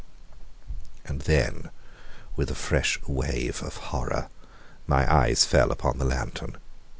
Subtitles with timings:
[1.05, 1.69] And then,
[2.35, 4.29] with a fresh wave of horror,
[4.87, 6.57] my eyes fell upon the lantern.